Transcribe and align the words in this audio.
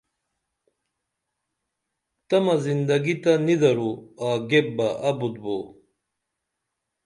تمہ 2.27 2.55
زندگی 2.65 3.15
تہ 3.23 3.33
نی 3.45 3.55
درو 3.61 3.91
آگیپ 4.27 4.67
بہ 4.77 4.87
ابُت 5.09 5.35
بو 5.43 5.57